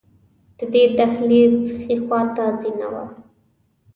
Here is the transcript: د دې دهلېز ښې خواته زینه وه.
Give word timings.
د 0.57 0.59
دې 0.73 0.83
دهلېز 0.97 1.57
ښې 1.81 1.95
خواته 2.03 2.45
زینه 2.61 2.87
وه. 2.93 3.03